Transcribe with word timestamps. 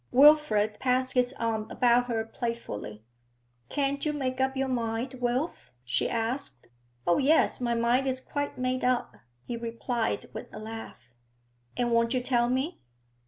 Wilfrid 0.09 0.79
passed 0.79 1.13
his 1.13 1.31
arm 1.33 1.69
about 1.69 2.07
her 2.07 2.25
playfully. 2.25 3.03
'Can't 3.69 4.03
you 4.03 4.13
make 4.13 4.41
up 4.41 4.57
your 4.57 4.67
mind, 4.67 5.17
Wilf?' 5.21 5.69
she 5.85 6.09
asked. 6.09 6.65
'Oh 7.05 7.19
yes, 7.19 7.61
my 7.61 7.75
mind 7.75 8.07
is 8.07 8.19
quite 8.19 8.57
made 8.57 8.83
up,' 8.83 9.17
he 9.45 9.55
replied, 9.55 10.25
with 10.33 10.47
a 10.51 10.57
laugh. 10.57 11.13
'And 11.77 11.91
won't 11.91 12.15
you 12.15 12.21
tell 12.23 12.49
me?' 12.49 12.79